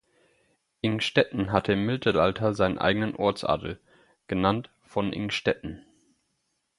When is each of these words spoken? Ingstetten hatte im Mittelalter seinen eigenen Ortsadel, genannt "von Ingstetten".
Ingstetten 0.81 1.51
hatte 1.51 1.73
im 1.73 1.85
Mittelalter 1.85 2.55
seinen 2.55 2.79
eigenen 2.79 3.15
Ortsadel, 3.15 3.79
genannt 4.25 4.71
"von 4.81 5.13
Ingstetten". 5.13 5.85